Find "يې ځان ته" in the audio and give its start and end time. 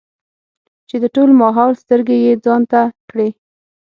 2.25-2.81